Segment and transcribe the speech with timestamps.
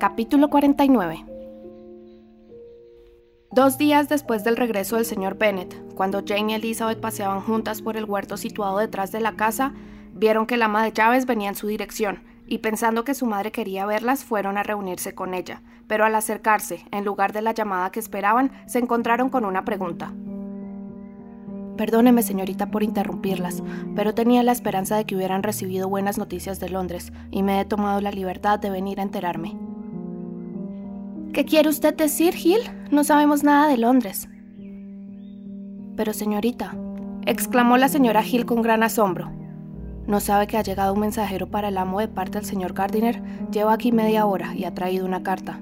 [0.00, 1.26] Capítulo 49
[3.52, 7.98] Dos días después del regreso del señor Bennet, cuando Jane y Elizabeth paseaban juntas por
[7.98, 9.74] el huerto situado detrás de la casa,
[10.14, 13.52] vieron que la ama de llaves venía en su dirección, y pensando que su madre
[13.52, 15.60] quería verlas, fueron a reunirse con ella.
[15.86, 20.14] Pero al acercarse, en lugar de la llamada que esperaban, se encontraron con una pregunta.
[21.76, 23.62] Perdóneme, señorita, por interrumpirlas,
[23.94, 27.66] pero tenía la esperanza de que hubieran recibido buenas noticias de Londres, y me he
[27.66, 29.69] tomado la libertad de venir a enterarme.
[31.32, 32.58] ¿Qué quiere usted decir, Gil?
[32.90, 34.28] No sabemos nada de Londres.
[35.96, 36.74] Pero señorita,
[37.24, 39.30] exclamó la señora Hill con gran asombro.
[40.08, 43.22] ¿No sabe que ha llegado un mensajero para el amo de parte del señor Gardiner?
[43.52, 45.60] Lleva aquí media hora y ha traído una carta.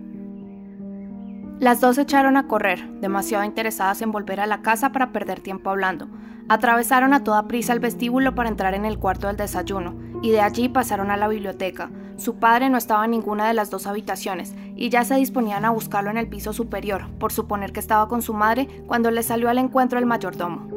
[1.61, 5.69] Las dos echaron a correr, demasiado interesadas en volver a la casa para perder tiempo
[5.69, 6.09] hablando.
[6.49, 10.41] Atravesaron a toda prisa el vestíbulo para entrar en el cuarto del desayuno, y de
[10.41, 11.91] allí pasaron a la biblioteca.
[12.19, 15.71] Su padre no estaba en ninguna de las dos habitaciones, y ya se disponían a
[15.71, 19.49] buscarlo en el piso superior, por suponer que estaba con su madre, cuando le salió
[19.49, 20.69] al encuentro el mayordomo.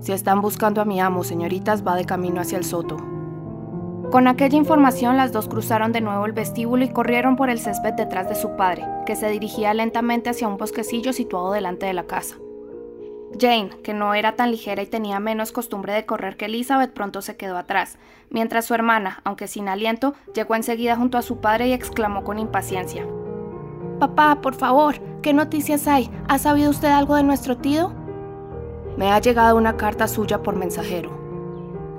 [0.00, 2.98] Si están buscando a mi amo, señoritas, va de camino hacia el soto.
[4.10, 7.94] Con aquella información las dos cruzaron de nuevo el vestíbulo y corrieron por el césped
[7.94, 12.04] detrás de su padre, que se dirigía lentamente hacia un bosquecillo situado delante de la
[12.04, 12.36] casa.
[13.38, 17.22] Jane, que no era tan ligera y tenía menos costumbre de correr que Elizabeth, pronto
[17.22, 21.68] se quedó atrás, mientras su hermana, aunque sin aliento, llegó enseguida junto a su padre
[21.68, 23.06] y exclamó con impaciencia.
[23.98, 26.10] Papá, por favor, ¿qué noticias hay?
[26.28, 27.92] ¿Ha sabido usted algo de nuestro tío?
[28.96, 31.10] Me ha llegado una carta suya por mensajero.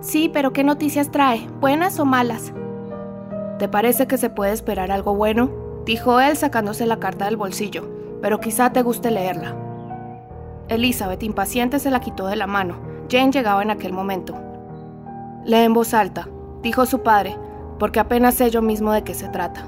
[0.02, 1.48] Sí, pero ¿qué noticias trae?
[1.60, 2.54] ¿Buenas o malas?
[3.60, 5.50] ¿Te parece que se puede esperar algo bueno?
[5.86, 7.88] Dijo él sacándose la carta del bolsillo,
[8.22, 9.71] pero quizá te guste leerla.
[10.72, 12.78] Elizabeth, impaciente, se la quitó de la mano.
[13.10, 14.34] Jane llegaba en aquel momento.
[15.46, 16.30] Lee en voz alta,
[16.64, 17.38] dijo su padre,
[17.78, 19.68] porque apenas sé yo mismo de qué se trata.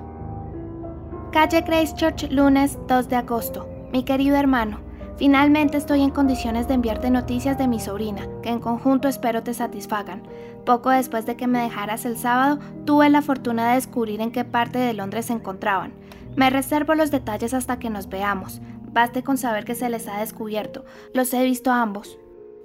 [1.31, 3.67] Calle Grace Church, lunes 2 de agosto.
[3.91, 4.79] Mi querido hermano,
[5.17, 9.53] finalmente estoy en condiciones de enviarte noticias de mi sobrina, que en conjunto espero te
[9.53, 10.23] satisfagan.
[10.65, 14.45] Poco después de que me dejaras el sábado, tuve la fortuna de descubrir en qué
[14.45, 15.91] parte de Londres se encontraban.
[16.35, 18.61] Me reservo los detalles hasta que nos veamos.
[18.93, 20.85] Baste con saber que se les ha descubierto.
[21.13, 22.17] Los he visto a ambos.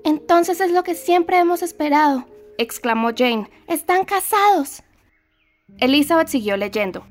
[0.05, 2.27] Entonces es lo que siempre hemos esperado,
[2.59, 3.51] exclamó Jane.
[3.67, 4.83] Están casados.
[5.79, 7.07] Elizabeth siguió leyendo.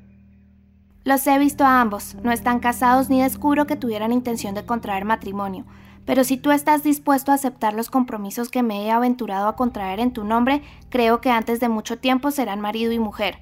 [1.04, 2.14] Los he visto a ambos.
[2.22, 5.64] No están casados ni descubro que tuvieran intención de contraer matrimonio.
[6.04, 10.00] Pero si tú estás dispuesto a aceptar los compromisos que me he aventurado a contraer
[10.00, 13.40] en tu nombre, creo que antes de mucho tiempo serán marido y mujer.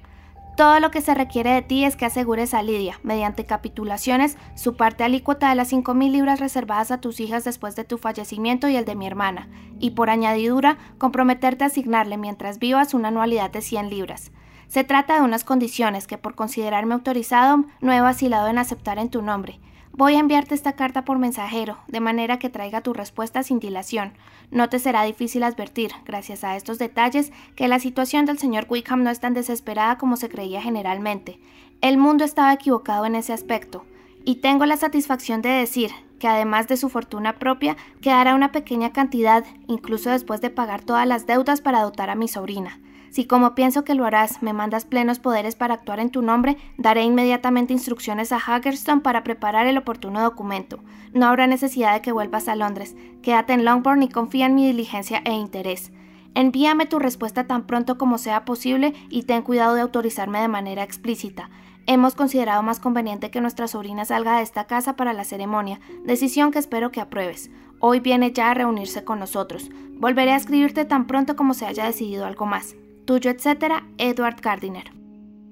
[0.57, 4.75] Todo lo que se requiere de ti es que asegures a Lidia, mediante capitulaciones, su
[4.75, 8.75] parte alícuota de las 5.000 libras reservadas a tus hijas después de tu fallecimiento y
[8.75, 13.61] el de mi hermana, y por añadidura, comprometerte a asignarle mientras vivas una anualidad de
[13.61, 14.31] 100 libras.
[14.67, 19.09] Se trata de unas condiciones que por considerarme autorizado no he vacilado en aceptar en
[19.09, 19.59] tu nombre,
[19.97, 24.13] Voy a enviarte esta carta por mensajero, de manera que traiga tu respuesta sin dilación.
[24.51, 29.01] No te será difícil advertir, gracias a estos detalles, que la situación del señor Wickham
[29.01, 31.39] no es tan desesperada como se creía generalmente.
[31.81, 33.85] El mundo estaba equivocado en ese aspecto.
[34.23, 38.91] Y tengo la satisfacción de decir que además de su fortuna propia, quedará una pequeña
[38.91, 42.79] cantidad, incluso después de pagar todas las deudas para dotar a mi sobrina.
[43.09, 46.57] Si como pienso que lo harás, me mandas plenos poderes para actuar en tu nombre,
[46.77, 50.79] daré inmediatamente instrucciones a Haggerstone para preparar el oportuno documento.
[51.13, 52.95] No habrá necesidad de que vuelvas a Londres.
[53.21, 55.91] Quédate en Longbourn y confía en mi diligencia e interés.
[56.35, 60.83] Envíame tu respuesta tan pronto como sea posible y ten cuidado de autorizarme de manera
[60.83, 61.49] explícita.
[61.87, 66.51] Hemos considerado más conveniente que nuestra sobrina salga de esta casa para la ceremonia, decisión
[66.51, 67.49] que espero que apruebes.
[67.79, 69.69] Hoy viene ya a reunirse con nosotros.
[69.93, 72.75] Volveré a escribirte tan pronto como se haya decidido algo más.
[73.07, 74.91] Tuyo, etcétera, Edward Gardiner.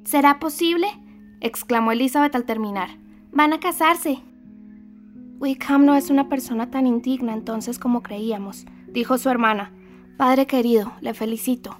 [0.03, 0.87] ¿Será posible?
[1.39, 2.89] exclamó Elizabeth al terminar.
[3.31, 4.19] Van a casarse.
[5.39, 9.71] Wickham no es una persona tan indigna entonces como creíamos, dijo su hermana.
[10.17, 11.77] Padre querido, le felicito.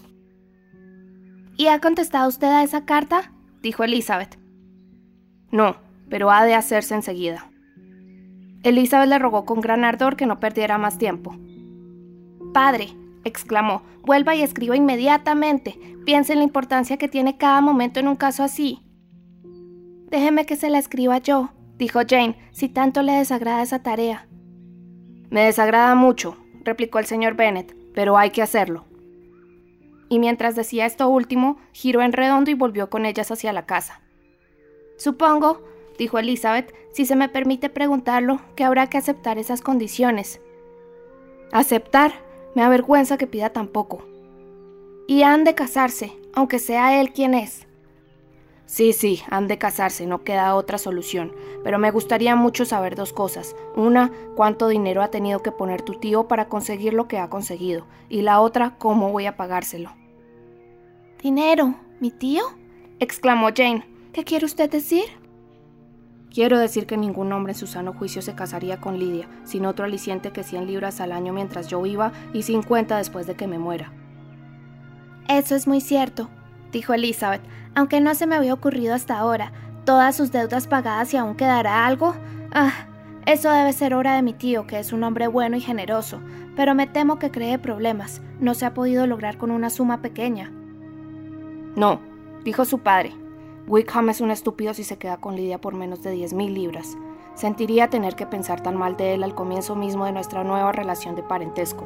[1.57, 3.33] ¿Y ha contestado usted a esa carta?
[3.61, 4.39] dijo Elizabeth.
[5.51, 5.75] No,
[6.09, 7.51] pero ha de hacerse enseguida.
[8.63, 11.35] Elizabeth le rogó con gran ardor que no perdiera más tiempo.
[12.53, 15.77] Padre, exclamó, vuelva y escriba inmediatamente.
[16.05, 18.79] Piense en la importancia que tiene cada momento en un caso así.
[20.09, 24.27] Déjeme que se la escriba yo, dijo Jane, si tanto le desagrada esa tarea.
[25.29, 28.85] Me desagrada mucho, replicó el señor Bennet, pero hay que hacerlo.
[30.07, 34.01] Y mientras decía esto último, giró en redondo y volvió con ellas hacia la casa.
[34.97, 35.63] Supongo,
[35.97, 40.39] dijo Elizabeth, si se me permite preguntarlo, que habrá que aceptar esas condiciones.
[41.51, 42.24] ¿Aceptar?
[42.55, 44.03] Me avergüenza que pida tan poco.
[45.07, 47.67] Y han de casarse, aunque sea él quien es.
[48.65, 51.33] Sí, sí, han de casarse, no queda otra solución.
[51.63, 53.55] Pero me gustaría mucho saber dos cosas.
[53.75, 57.85] Una, cuánto dinero ha tenido que poner tu tío para conseguir lo que ha conseguido.
[58.09, 59.91] Y la otra, cómo voy a pagárselo.
[61.21, 61.75] ¿Dinero?
[61.99, 62.43] ¿Mi tío?
[62.99, 63.85] exclamó Jane.
[64.13, 65.05] ¿Qué quiere usted decir?
[66.35, 69.85] Quiero decir que ningún hombre en su sano juicio se casaría con Lidia, sin otro
[69.85, 73.57] aliciente que 100 libras al año mientras yo viva y 50 después de que me
[73.57, 73.93] muera.
[75.29, 76.29] Eso es muy cierto,
[76.73, 77.41] dijo Elizabeth,
[77.73, 79.53] aunque no se me había ocurrido hasta ahora.
[79.85, 82.13] Todas sus deudas pagadas y aún quedará algo.
[82.53, 82.85] Ah,
[83.25, 86.19] eso debe ser obra de mi tío, que es un hombre bueno y generoso,
[86.57, 88.21] pero me temo que cree problemas.
[88.41, 90.51] No se ha podido lograr con una suma pequeña.
[91.77, 92.01] No,
[92.43, 93.13] dijo su padre.
[93.67, 96.97] Wickham es un estúpido si se queda con Lidia por menos de 10.000 libras.
[97.35, 101.15] Sentiría tener que pensar tan mal de él al comienzo mismo de nuestra nueva relación
[101.15, 101.85] de parentesco.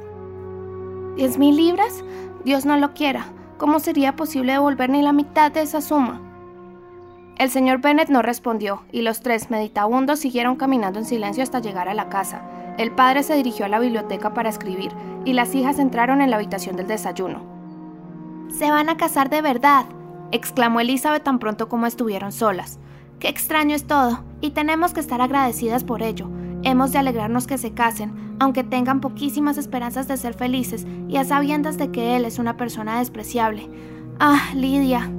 [1.15, 2.03] ¿Diez mil libras?
[2.45, 3.25] Dios no lo quiera.
[3.57, 6.21] ¿Cómo sería posible devolver ni la mitad de esa suma?
[7.37, 11.89] El señor Bennet no respondió, y los tres meditabundos siguieron caminando en silencio hasta llegar
[11.89, 12.41] a la casa.
[12.77, 14.91] El padre se dirigió a la biblioteca para escribir,
[15.25, 17.41] y las hijas entraron en la habitación del desayuno.
[18.49, 19.85] Se van a casar de verdad,
[20.31, 22.79] exclamó Elizabeth tan pronto como estuvieron solas.
[23.19, 26.29] Qué extraño es todo, y tenemos que estar agradecidas por ello.
[26.63, 31.25] Hemos de alegrarnos que se casen, aunque tengan poquísimas esperanzas de ser felices y a
[31.25, 33.69] sabiendas de que él es una persona despreciable.
[34.19, 35.09] Ah, Lidia.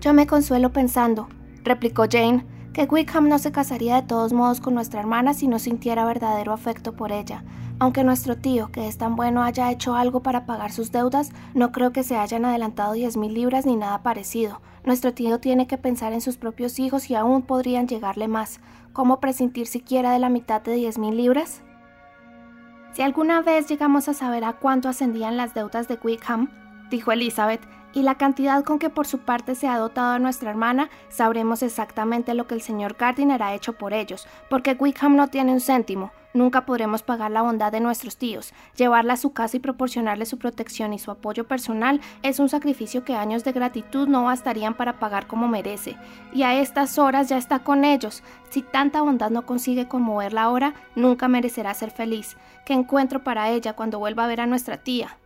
[0.00, 1.28] Yo me consuelo pensando,
[1.64, 5.58] replicó Jane, que Wickham no se casaría de todos modos con nuestra hermana si no
[5.58, 7.44] sintiera verdadero afecto por ella.
[7.78, 11.72] Aunque nuestro tío, que es tan bueno, haya hecho algo para pagar sus deudas, no
[11.72, 14.60] creo que se hayan adelantado diez mil libras ni nada parecido.
[14.84, 18.60] Nuestro tío tiene que pensar en sus propios hijos y aún podrían llegarle más.
[18.92, 21.62] ¿Cómo presentir siquiera de la mitad de diez mil libras?
[22.94, 26.50] Si alguna vez llegamos a saber a cuánto ascendían las deudas de Wickham,
[26.90, 27.62] dijo Elizabeth,
[27.94, 31.62] y la cantidad con que por su parte se ha dotado a nuestra hermana, sabremos
[31.62, 35.60] exactamente lo que el señor Gardiner ha hecho por ellos, porque Wickham no tiene un
[35.60, 36.12] céntimo.
[36.34, 38.54] Nunca podremos pagar la bondad de nuestros tíos.
[38.76, 43.04] Llevarla a su casa y proporcionarle su protección y su apoyo personal es un sacrificio
[43.04, 45.96] que años de gratitud no bastarían para pagar como merece.
[46.32, 48.22] Y a estas horas ya está con ellos.
[48.48, 52.36] Si tanta bondad no consigue conmoverla ahora, nunca merecerá ser feliz.
[52.64, 55.18] ¿Qué encuentro para ella cuando vuelva a ver a nuestra tía?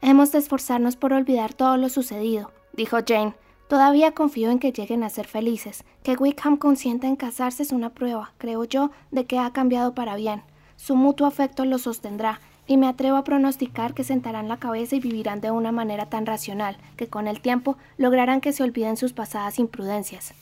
[0.00, 3.34] Hemos de esforzarnos por olvidar todo lo sucedido, dijo Jane.
[3.68, 5.84] Todavía confío en que lleguen a ser felices.
[6.02, 10.16] Que Wickham consienta en casarse es una prueba, creo yo, de que ha cambiado para
[10.16, 10.42] bien.
[10.76, 15.00] Su mutuo afecto lo sostendrá, y me atrevo a pronosticar que sentarán la cabeza y
[15.00, 19.12] vivirán de una manera tan racional que con el tiempo lograrán que se olviden sus
[19.12, 20.34] pasadas imprudencias.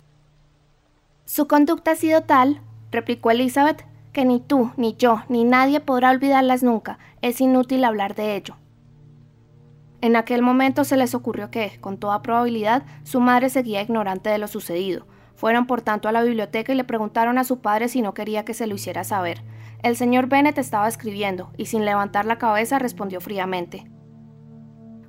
[1.24, 2.60] Su conducta ha sido tal,
[2.90, 6.98] replicó Elizabeth, que ni tú, ni yo, ni nadie podrá olvidarlas nunca.
[7.22, 8.56] Es inútil hablar de ello.
[10.06, 14.38] En aquel momento se les ocurrió que, con toda probabilidad, su madre seguía ignorante de
[14.38, 15.04] lo sucedido.
[15.34, 18.44] Fueron por tanto a la biblioteca y le preguntaron a su padre si no quería
[18.44, 19.42] que se lo hiciera saber.
[19.82, 23.90] El señor Bennet estaba escribiendo y sin levantar la cabeza respondió fríamente.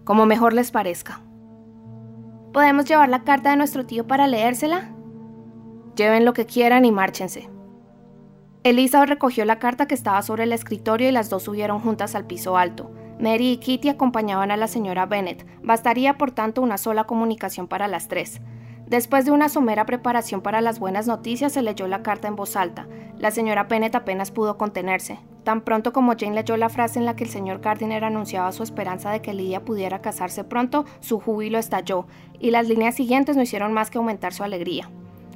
[0.03, 1.21] Como mejor les parezca.
[2.51, 4.95] ¿Podemos llevar la carta de nuestro tío para leérsela?
[5.95, 7.51] Lleven lo que quieran y márchense.
[8.63, 12.25] Elizabeth recogió la carta que estaba sobre el escritorio y las dos subieron juntas al
[12.25, 12.96] piso alto.
[13.19, 15.45] Mary y Kitty acompañaban a la señora Bennet.
[15.63, 18.41] Bastaría, por tanto, una sola comunicación para las tres.
[18.85, 22.55] Después de una somera preparación para las buenas noticias, se leyó la carta en voz
[22.55, 22.87] alta.
[23.17, 25.19] La señora Bennet apenas pudo contenerse.
[25.43, 28.63] Tan pronto como Jane leyó la frase en la que el señor Gardiner anunciaba su
[28.63, 32.05] esperanza de que Lydia pudiera casarse pronto, su júbilo estalló,
[32.39, 34.89] y las líneas siguientes no hicieron más que aumentar su alegría.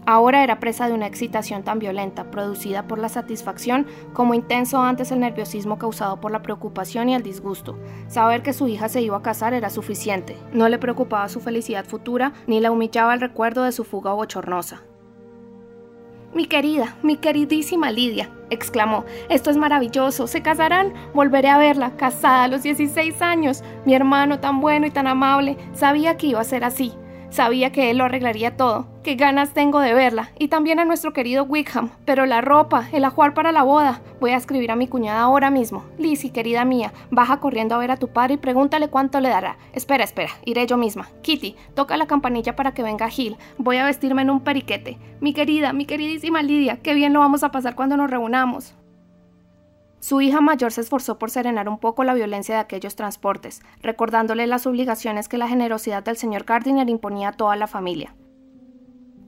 [0.06, 5.12] Ahora era presa de una excitación tan violenta, producida por la satisfacción, como intenso antes
[5.12, 7.78] el nerviosismo causado por la preocupación y el disgusto.
[8.08, 10.36] Saber que su hija se iba a casar era suficiente.
[10.54, 14.82] No le preocupaba su felicidad futura, ni la humillaba el recuerdo de su fuga bochornosa.
[16.34, 22.46] Mi querida, mi queridísima Lidia, exclamó, esto es maravilloso, se casarán, volveré a verla, casada
[22.46, 26.46] a los 16 años, mi hermano tan bueno y tan amable, sabía que iba a
[26.46, 26.94] ser así,
[27.32, 28.88] Sabía que él lo arreglaría todo.
[29.04, 30.32] Qué ganas tengo de verla.
[30.38, 31.90] Y también a nuestro querido Wickham.
[32.04, 34.02] Pero la ropa, el ajuar para la boda.
[34.20, 35.86] Voy a escribir a mi cuñada ahora mismo.
[35.98, 39.58] Lizzie, querida mía, baja corriendo a ver a tu padre y pregúntale cuánto le dará.
[39.72, 41.08] Espera, espera, iré yo misma.
[41.22, 43.38] Kitty, toca la campanilla para que venga Gil.
[43.58, 44.98] Voy a vestirme en un periquete.
[45.22, 48.76] Mi querida, mi queridísima Lidia, qué bien lo vamos a pasar cuando nos reunamos.
[50.02, 54.48] Su hija mayor se esforzó por serenar un poco la violencia de aquellos transportes, recordándole
[54.48, 58.16] las obligaciones que la generosidad del señor Gardiner imponía a toda la familia.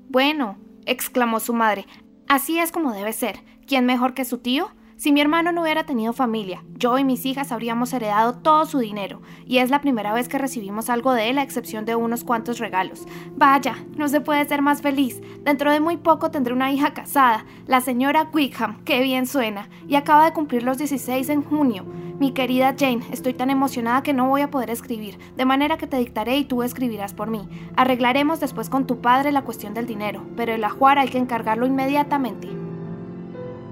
[0.10, 1.86] Bueno, exclamó su madre,
[2.28, 3.40] así es como debe ser.
[3.68, 4.72] ¿Quién mejor que su tío?
[5.04, 8.80] Si mi hermano no hubiera tenido familia, yo y mis hijas habríamos heredado todo su
[8.80, 12.24] dinero, y es la primera vez que recibimos algo de él a excepción de unos
[12.24, 13.06] cuantos regalos.
[13.36, 15.22] Vaya, no se puede ser más feliz.
[15.44, 19.96] Dentro de muy poco tendré una hija casada, la señora Wickham, qué bien suena, y
[19.96, 21.84] acaba de cumplir los 16 en junio.
[22.18, 25.88] Mi querida Jane, estoy tan emocionada que no voy a poder escribir, de manera que
[25.88, 27.50] te dictaré y tú escribirás por mí.
[27.76, 31.66] Arreglaremos después con tu padre la cuestión del dinero, pero el ajuar hay que encargarlo
[31.66, 32.63] inmediatamente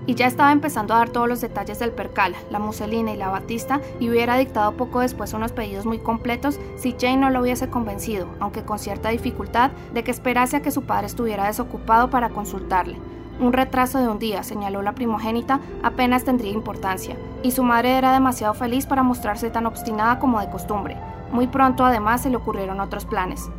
[0.05, 3.29] y ya estaba empezando a dar todos los detalles del percal, la muselina y la
[3.29, 7.69] batista, y hubiera dictado poco después unos pedidos muy completos si Jane no lo hubiese
[7.69, 12.29] convencido, aunque con cierta dificultad, de que esperase a que su padre estuviera desocupado para
[12.29, 12.97] consultarle.
[13.39, 18.13] Un retraso de un día, señaló la primogénita, apenas tendría importancia, y su madre era
[18.13, 20.97] demasiado feliz para mostrarse tan obstinada como de costumbre.
[21.31, 23.49] Muy pronto además se le ocurrieron otros planes.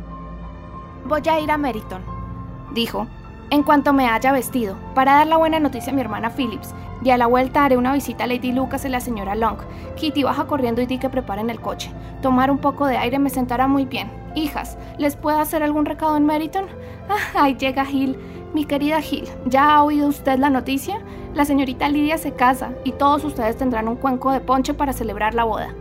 [1.05, 2.01] Voy a ir a Meriton,
[2.73, 3.07] dijo,
[3.53, 7.11] en cuanto me haya vestido, para dar la buena noticia a mi hermana Phillips, y
[7.11, 9.59] a la vuelta haré una visita a Lady Lucas y la señora Long.
[9.95, 11.91] Kitty baja corriendo y di que preparen el coche.
[12.23, 14.09] Tomar un poco de aire me sentará muy bien.
[14.33, 16.65] Hijas, ¿les puedo hacer algún recado en Meriton?
[17.07, 18.17] Ah, ahí llega Hill.
[18.55, 20.99] Mi querida Hill, ¿ya ha oído usted la noticia?
[21.35, 25.35] La señorita Lidia se casa y todos ustedes tendrán un cuenco de ponche para celebrar
[25.35, 25.75] la boda.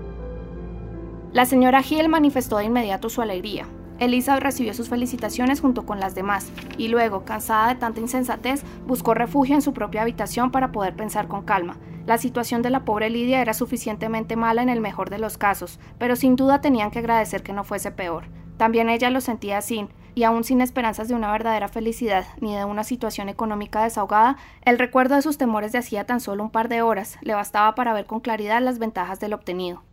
[1.32, 3.64] La señora Hill manifestó de inmediato su alegría.
[4.02, 9.14] Elisa recibió sus felicitaciones junto con las demás, y luego, cansada de tanta insensatez, buscó
[9.14, 11.78] refugio en su propia habitación para poder pensar con calma.
[12.04, 15.78] La situación de la pobre Lidia era suficientemente mala en el mejor de los casos,
[15.98, 18.24] pero sin duda tenían que agradecer que no fuese peor.
[18.56, 22.64] También ella lo sentía así, y aún sin esperanzas de una verdadera felicidad ni de
[22.64, 26.68] una situación económica desahogada, el recuerdo de sus temores de hacía tan solo un par
[26.68, 29.84] de horas le bastaba para ver con claridad las ventajas del obtenido.